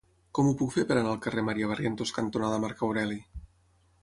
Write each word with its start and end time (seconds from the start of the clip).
Com 0.37 0.47
ho 0.47 0.53
puc 0.61 0.71
fer 0.75 0.85
per 0.91 0.97
anar 1.01 1.11
al 1.15 1.19
carrer 1.25 1.43
Maria 1.51 1.69
Barrientos 1.73 2.15
cantonada 2.19 2.59
Marc 2.65 2.83
Aureli? 2.89 3.21